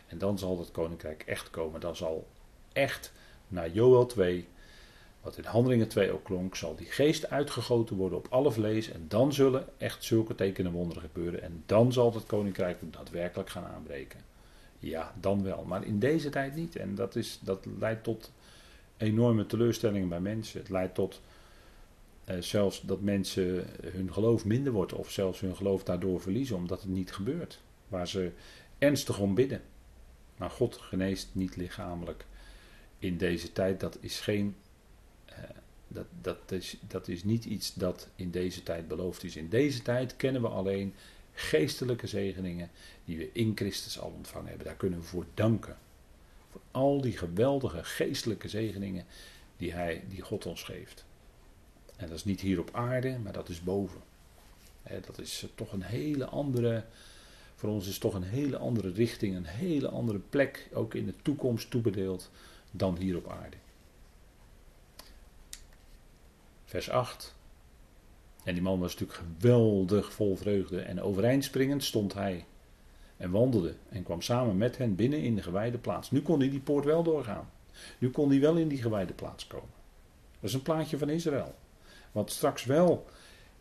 [0.07, 1.81] En dan zal het koninkrijk echt komen.
[1.81, 2.27] Dan zal
[2.73, 3.13] echt
[3.49, 4.49] naar Joel 2,
[5.23, 8.91] wat in Handelingen 2 ook klonk, zal die geest uitgegoten worden op alle vlees.
[8.91, 11.43] En dan zullen echt zulke tekenen en wonderen gebeuren.
[11.43, 14.21] En dan zal het koninkrijk daadwerkelijk gaan aanbreken.
[14.79, 15.65] Ja, dan wel.
[15.65, 16.77] Maar in deze tijd niet.
[16.77, 18.33] En dat, is, dat leidt tot
[18.97, 20.61] enorme teleurstellingen bij mensen.
[20.61, 21.21] Het leidt tot
[22.25, 26.81] eh, zelfs dat mensen hun geloof minder wordt of zelfs hun geloof daardoor verliezen omdat
[26.81, 27.61] het niet gebeurt.
[27.89, 28.31] Waar ze
[28.79, 29.63] ernstig om bidden.
[30.37, 32.25] Maar God geneest niet lichamelijk
[32.99, 33.81] in deze tijd.
[33.81, 34.55] Dat is geen.
[35.39, 35.45] Uh,
[35.89, 39.37] dat, dat, is, dat is niet iets dat in deze tijd beloofd is.
[39.37, 40.95] In deze tijd kennen we alleen
[41.33, 42.71] geestelijke zegeningen
[43.05, 44.67] die we in Christus al ontvangen hebben.
[44.67, 45.77] Daar kunnen we voor danken.
[46.51, 49.05] Voor al die geweldige geestelijke zegeningen
[49.57, 51.05] die, hij, die God ons geeft.
[51.97, 54.01] En dat is niet hier op aarde, maar dat is boven.
[55.07, 56.85] dat is toch een hele andere,
[57.55, 61.15] voor ons is toch een hele andere richting, een hele andere plek, ook in de
[61.23, 62.31] toekomst toebedeeld,
[62.71, 63.57] dan hier op aarde.
[66.73, 67.35] Vers 8.
[68.45, 70.81] En die man was natuurlijk geweldig vol vreugde.
[70.81, 72.45] En overeind springend stond hij.
[73.17, 73.75] En wandelde.
[73.89, 76.11] En kwam samen met hen binnen in de gewijde plaats.
[76.11, 77.51] Nu kon hij die poort wel doorgaan.
[77.99, 79.69] Nu kon hij wel in die gewijde plaats komen.
[80.41, 81.55] Dat is een plaatje van Israël.
[82.13, 83.07] Wat straks wel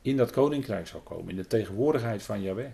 [0.01, 1.29] in dat koninkrijk zal komen.
[1.29, 2.71] In de tegenwoordigheid van Yahweh.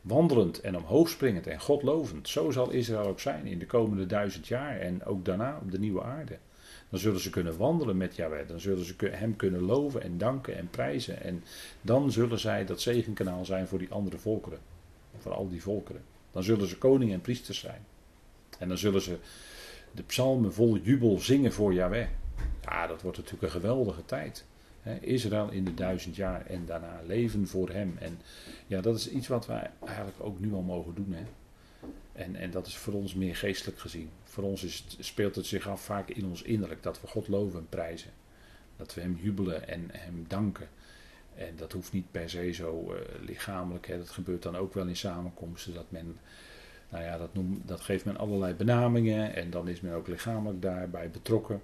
[0.00, 2.28] Wandelend en omhoog springend en God lovend.
[2.28, 4.78] Zo zal Israël ook zijn in de komende duizend jaar.
[4.78, 6.38] En ook daarna op de nieuwe aarde.
[6.90, 8.48] Dan zullen ze kunnen wandelen met Yahweh.
[8.48, 11.22] Dan zullen ze hem kunnen loven en danken en prijzen.
[11.22, 11.44] En
[11.80, 14.58] dan zullen zij dat zegenkanaal zijn voor die andere volkeren.
[15.18, 16.02] Voor al die volkeren.
[16.32, 17.84] Dan zullen ze koning en priesters zijn.
[18.58, 19.16] En dan zullen ze
[19.92, 22.08] de psalmen vol jubel zingen voor Yahweh.
[22.62, 24.44] Ja, dat wordt natuurlijk een geweldige tijd.
[25.00, 27.96] Israël in de duizend jaar en daarna leven voor hem.
[27.98, 28.18] En
[28.66, 31.12] ja, dat is iets wat wij eigenlijk ook nu al mogen doen.
[31.12, 31.24] Hè?
[32.12, 34.10] En, en dat is voor ons meer geestelijk gezien.
[34.24, 37.58] Voor ons is speelt het zich af vaak in ons innerlijk dat we God loven
[37.58, 38.10] en prijzen.
[38.76, 40.68] Dat we Hem jubelen en Hem danken.
[41.34, 43.86] En dat hoeft niet per se zo uh, lichamelijk.
[43.86, 43.98] Hè.
[43.98, 45.74] Dat gebeurt dan ook wel in samenkomsten.
[45.74, 46.18] Dat men,
[46.88, 47.30] nou ja, dat,
[47.64, 49.34] dat geeft men allerlei benamingen.
[49.34, 51.62] En dan is men ook lichamelijk daarbij betrokken.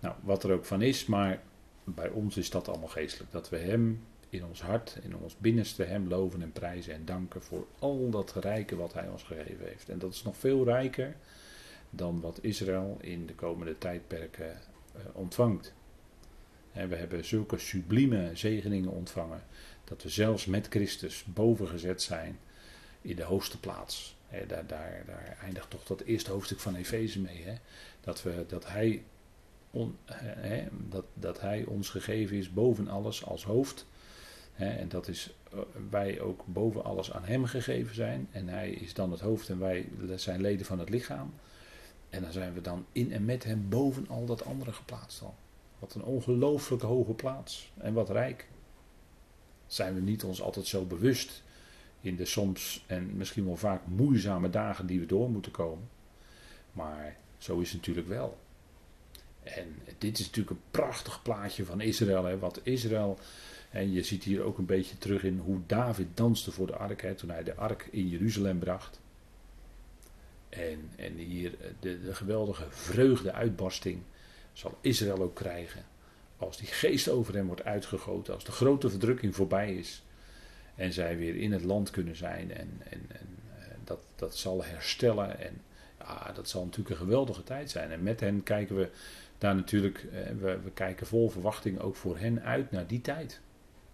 [0.00, 1.06] Nou, wat er ook van is.
[1.06, 1.42] Maar
[1.84, 3.32] bij ons is dat allemaal geestelijk.
[3.32, 7.42] Dat we Hem in ons hart, in ons binnenste Hem loven en prijzen en danken
[7.42, 9.88] voor al dat rijke wat Hij ons gegeven heeft.
[9.88, 11.16] En dat is nog veel rijker
[11.90, 14.50] dan wat Israël in de komende tijdperken
[14.96, 15.74] uh, ontvangt.
[16.72, 19.42] En we hebben zulke sublieme zegeningen ontvangen
[19.84, 22.38] dat we zelfs met Christus bovengezet zijn
[23.00, 24.16] in de hoogste plaats.
[24.30, 27.44] daar, daar, daar, eindigt toch dat eerste hoofdstuk van Efeze mee.
[28.00, 29.02] Dat, we, dat, hij
[30.88, 33.86] dat, dat Hij ons gegeven is boven alles als hoofd
[34.56, 38.28] en dat is uh, wij ook boven alles aan Hem gegeven zijn.
[38.30, 41.34] En Hij is dan het hoofd en wij zijn leden van het lichaam.
[42.10, 45.34] En dan zijn we dan in en met Hem boven al dat andere geplaatst al.
[45.78, 47.72] Wat een ongelooflijk hoge plaats.
[47.78, 48.48] En wat rijk.
[49.66, 51.42] Zijn we niet ons altijd zo bewust
[52.00, 55.88] in de soms en misschien wel vaak moeizame dagen die we door moeten komen.
[56.72, 58.38] Maar zo is het natuurlijk wel.
[59.42, 62.24] En dit is natuurlijk een prachtig plaatje van Israël.
[62.24, 63.18] Hè, wat Israël
[63.70, 67.16] en je ziet hier ook een beetje terug in hoe David danste voor de ark,
[67.16, 69.00] toen hij de ark in Jeruzalem bracht.
[70.48, 74.02] En, en hier eh, de, de geweldige vreugde-uitbarsting
[74.52, 75.84] zal Israël ook krijgen.
[76.36, 80.02] Als die geest over hem wordt uitgegoten, als de grote verdrukking voorbij is.
[80.74, 82.52] En zij weer in het land kunnen zijn.
[82.52, 85.38] En, en, en eh, dat, dat zal herstellen.
[85.40, 85.60] En
[85.98, 87.90] ja, dat zal natuurlijk een geweldige tijd zijn.
[87.90, 88.88] En met hen kijken we
[89.38, 93.40] daar natuurlijk, eh, we, we kijken vol verwachting ook voor hen uit naar die tijd.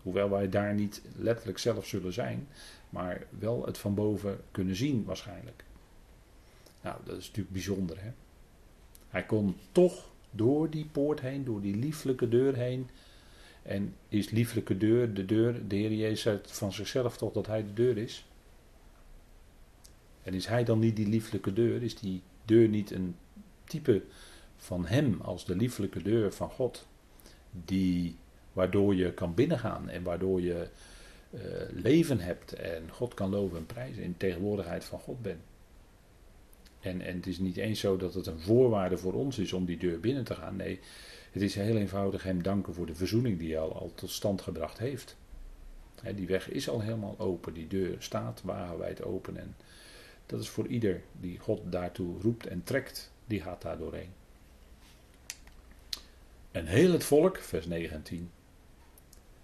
[0.03, 2.49] Hoewel wij daar niet letterlijk zelf zullen zijn,
[2.91, 5.65] maar wel het van boven kunnen zien waarschijnlijk.
[6.81, 8.03] Nou, dat is natuurlijk bijzonder.
[8.03, 8.11] Hè?
[9.09, 12.89] Hij kon toch door die poort heen, door die lieflijke deur heen.
[13.63, 17.73] En is lieflijke deur de deur, de Heer Jezus van zichzelf toch dat hij de
[17.73, 18.27] deur is?
[20.23, 21.83] En is hij dan niet die lieflijke deur?
[21.83, 23.17] Is die deur niet een
[23.65, 24.03] type
[24.57, 26.87] van hem als de lieflijke deur van God?
[27.65, 28.17] Die
[28.53, 30.69] Waardoor je kan binnengaan en waardoor je
[31.31, 35.41] uh, leven hebt en God kan loven en prijzen in tegenwoordigheid van God bent.
[36.81, 39.65] En, en het is niet eens zo dat het een voorwaarde voor ons is om
[39.65, 40.57] die deur binnen te gaan.
[40.57, 40.81] Nee,
[41.31, 44.79] het is heel eenvoudig hem danken voor de verzoening die hij al, tot stand gebracht
[44.79, 45.17] heeft.
[46.15, 49.37] die weg is al helemaal open, die deur staat wagenwijd open.
[49.37, 49.57] En
[50.27, 54.11] dat is voor ieder die God daartoe roept en trekt, die gaat daar doorheen.
[56.51, 58.03] En heel het volk, vers 9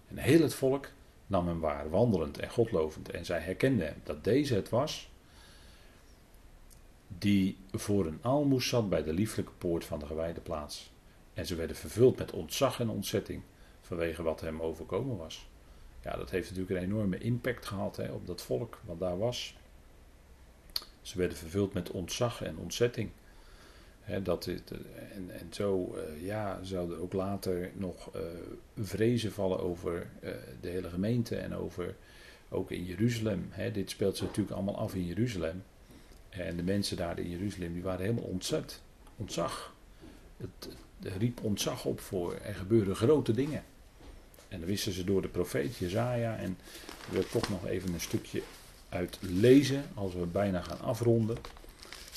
[0.08, 0.90] en 10, en heel het volk
[1.26, 3.10] nam hem waar, wandelend en godlovend.
[3.10, 5.10] En zij herkenden hem, dat deze het was
[7.18, 10.92] die voor een aalmoes zat bij de lieflijke poort van de gewijde plaats.
[11.34, 13.42] En ze werden vervuld met ontzag en ontzetting
[13.80, 15.48] vanwege wat hem overkomen was.
[16.02, 19.56] Ja, dat heeft natuurlijk een enorme impact gehad hè, op dat volk wat daar was.
[21.02, 23.10] Ze werden vervuld met ontzag en ontzetting
[24.22, 28.22] dat en, en zo uh, ja, zouden ook later nog uh,
[28.76, 31.94] vrezen vallen over uh, de hele gemeente en over
[32.48, 33.50] ook in Jeruzalem.
[33.72, 35.62] dit speelt zich natuurlijk allemaal af in Jeruzalem.
[36.28, 38.80] En de mensen daar in Jeruzalem die waren helemaal ontzet.
[39.16, 39.74] Ontzag.
[40.36, 40.76] Het,
[41.18, 43.64] riep ontzag op voor er gebeuren grote dingen.
[44.48, 46.36] En dan wisten ze door de profeet Jezaja.
[46.36, 46.58] En
[47.06, 48.42] ik wil toch nog even een stukje
[48.88, 49.84] uit lezen.
[49.94, 51.36] Als we bijna gaan afronden.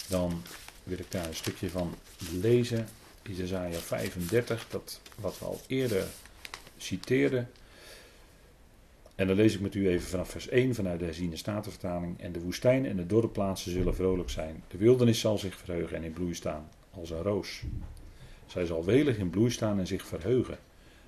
[0.10, 0.42] Dan
[0.84, 1.96] wil ik daar een stukje van
[2.32, 2.88] lezen.
[3.24, 4.68] Jezaja 35.
[4.70, 6.08] Dat wat we al eerder
[6.78, 7.50] citeerden.
[9.16, 12.20] En dan lees ik met u even vanaf vers 1 vanuit de herziene statenvertaling.
[12.20, 14.64] En de woestijn en de dorre plaatsen zullen vrolijk zijn.
[14.68, 17.62] De wildernis zal zich verheugen en in bloei staan, als een roos.
[18.46, 20.58] Zij zal welig in bloei staan en zich verheugen.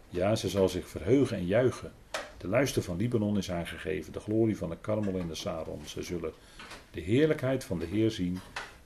[0.10, 1.92] Ja, ze zal zich verheugen en juichen.
[2.38, 5.82] De luister van Libanon is haar gegeven, de glorie van de Karmel en de Saron.
[5.86, 6.34] Ze zullen
[6.92, 8.40] de heerlijkheid van de Heer zien,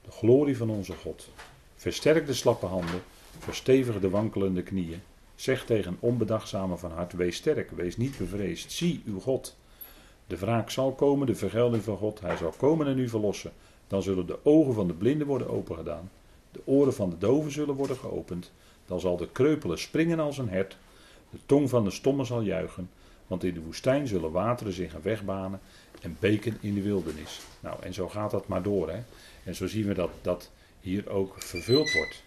[0.08, 1.28] de glorie van onze God.
[1.76, 3.02] Versterk de slappe handen,
[3.38, 5.00] verstevig de wankelende knieën.
[5.34, 8.72] Zeg tegen onbedachtzame van hart: Wees sterk, wees niet bevreesd.
[8.72, 9.56] Zie uw God.
[10.26, 12.20] De wraak zal komen, de vergelding van God.
[12.20, 13.52] Hij zal komen en u verlossen.
[13.86, 16.10] Dan zullen de ogen van de blinden worden opengedaan.
[16.52, 18.52] De oren van de doven zullen worden geopend.
[18.86, 20.76] Dan zal de kreupele springen als een hert.
[21.30, 22.90] De tong van de stomme zal juichen.
[23.26, 25.60] Want in de woestijn zullen wateren zich een weg banen.
[26.02, 27.40] En beken in de wildernis.
[27.60, 28.90] Nou, en zo gaat dat maar door.
[28.90, 29.02] Hè?
[29.44, 32.22] En zo zien we dat dat hier ook vervuld wordt.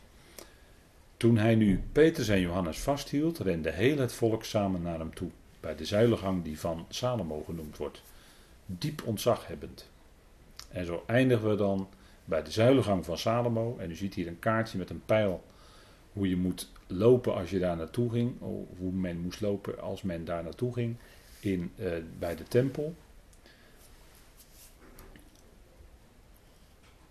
[1.17, 5.29] Toen hij nu Petrus en Johannes vasthield, rende heel het volk samen naar hem toe,
[5.59, 8.01] bij de zuilengang die van Salomo genoemd wordt,
[8.65, 9.89] diep ontzaghebbend.
[10.69, 11.89] En zo eindigen we dan
[12.25, 13.77] bij de zuilengang van Salomo.
[13.77, 15.43] En u ziet hier een kaartje met een pijl
[16.13, 18.33] hoe je moet lopen als je daar naartoe ging,
[18.77, 20.95] hoe men moest lopen als men daar naartoe ging
[21.39, 22.95] in, uh, bij de tempel.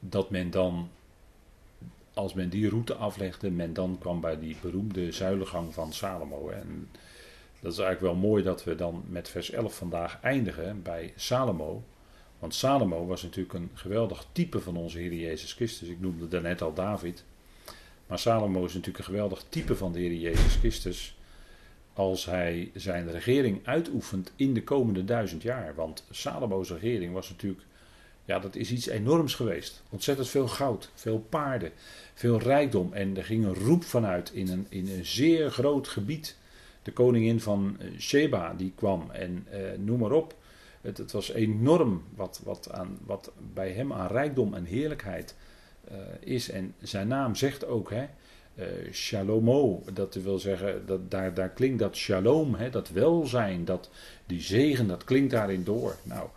[0.00, 0.88] Dat men dan
[2.14, 6.48] als men die route aflegde, men dan kwam bij die beroemde zuilengang van Salomo.
[6.48, 6.88] En
[7.60, 11.82] dat is eigenlijk wel mooi dat we dan met vers 11 vandaag eindigen bij Salomo.
[12.38, 15.88] Want Salomo was natuurlijk een geweldig type van onze Heer Jezus Christus.
[15.88, 17.24] Ik noemde daarnet al David.
[18.06, 21.18] Maar Salomo is natuurlijk een geweldig type van de Heer Jezus Christus.
[21.92, 25.74] Als hij zijn regering uitoefent in de komende duizend jaar.
[25.74, 27.62] Want Salomo's regering was natuurlijk
[28.30, 29.82] ja, dat is iets enorms geweest.
[29.88, 31.72] Ontzettend veel goud, veel paarden,
[32.14, 32.92] veel rijkdom.
[32.92, 36.36] En er ging een roep vanuit in een, in een zeer groot gebied.
[36.82, 40.34] De koningin van eh, Sheba die kwam en eh, noem maar op.
[40.80, 45.34] Het, het, was enorm wat, wat, aan, wat bij hem aan rijkdom en heerlijkheid
[45.90, 46.50] uh, is.
[46.50, 48.04] En zijn naam zegt ook, hè,
[48.54, 53.90] uh, shalomo, dat wil zeggen, dat, daar, daar klinkt dat shalom, hè, dat welzijn, dat,
[54.26, 55.96] die zegen, dat klinkt daarin door.
[56.02, 56.28] Nou,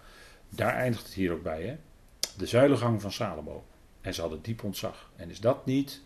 [0.56, 1.78] daar eindigt het hier ook bij, hè?
[2.38, 3.66] De zuilengang van Salomo.
[4.02, 5.12] En ze hadden diep ontzag.
[5.16, 6.02] En is dat niet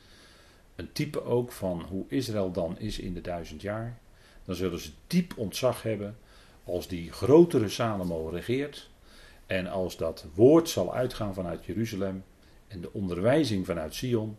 [0.75, 3.99] een type ook van hoe Israël dan is in de duizend jaar?
[4.45, 6.17] Dan zullen ze diep ontzag hebben
[6.63, 8.89] als die grotere Salomo regeert.
[9.45, 12.23] En als dat woord zal uitgaan vanuit Jeruzalem
[12.67, 14.37] en de onderwijzing vanuit Sion,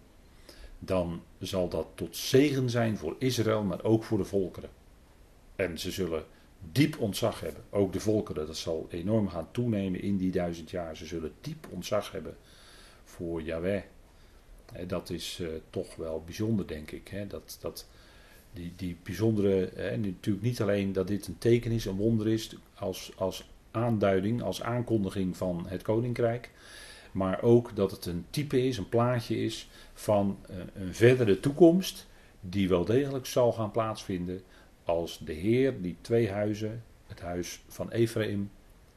[0.79, 4.71] dan zal dat tot zegen zijn voor Israël, maar ook voor de volkeren.
[5.57, 6.25] En ze zullen
[6.73, 7.63] diep ontzag hebben.
[7.71, 10.97] Ook de volkeren, dat zal enorm gaan toenemen in die duizend jaar.
[10.97, 12.37] Ze zullen diep ontzag hebben
[13.05, 13.83] voor Yahweh.
[14.87, 17.09] Dat is uh, toch wel bijzonder, denk ik.
[17.09, 17.27] Hè?
[17.27, 17.89] Dat, dat,
[18.53, 22.57] die, die bijzondere, hè, natuurlijk niet alleen dat dit een teken is, een wonder is,
[22.75, 26.51] als, als aanduiding, als aankondiging van het koninkrijk.
[27.13, 30.39] Maar ook dat het een type is, een plaatje is van
[30.75, 32.07] een verdere toekomst,
[32.41, 34.43] die wel degelijk zal gaan plaatsvinden
[34.89, 38.51] als de Heer die twee huizen, het huis van Ephraim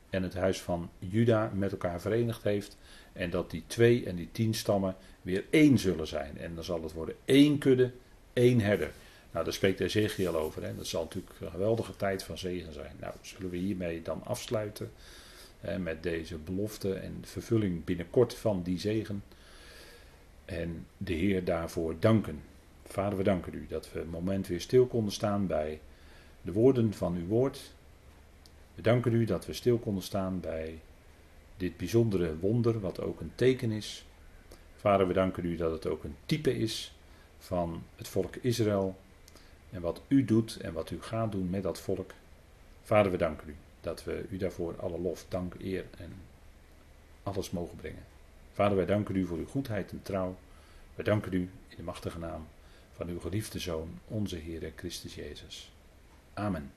[0.09, 2.77] en het huis van Juda, met elkaar verenigd heeft.
[3.13, 6.37] En dat die twee en die tien stammen weer één zullen zijn.
[6.37, 7.91] En dan zal het worden één kudde,
[8.33, 8.91] één herder.
[9.31, 10.63] Nou, daar spreekt Ezekiel over.
[10.63, 10.75] Hè.
[10.75, 12.95] Dat zal natuurlijk een geweldige tijd van zegen zijn.
[12.99, 14.91] Nou, zullen we hiermee dan afsluiten
[15.59, 19.23] hè, met deze belofte en vervulling binnenkort van die zegen.
[20.45, 22.41] En de Heer daarvoor danken.
[22.91, 25.79] Vader, we danken u dat we een moment weer stil konden staan bij
[26.41, 27.73] de woorden van uw woord.
[28.75, 30.79] We danken u dat we stil konden staan bij
[31.57, 34.05] dit bijzondere wonder, wat ook een teken is.
[34.75, 36.93] Vader, we danken u dat het ook een type is
[37.39, 38.95] van het volk Israël.
[39.69, 42.11] En wat u doet en wat u gaat doen met dat volk.
[42.81, 46.13] Vader, we danken u dat we u daarvoor alle lof, dank, eer en
[47.23, 48.03] alles mogen brengen.
[48.53, 50.35] Vader, wij danken u voor uw goedheid en trouw.
[50.95, 52.47] Wij danken u in de machtige naam
[53.01, 55.71] van uw geliefde Zoon, onze Heer Christus Jezus.
[56.33, 56.71] Amen.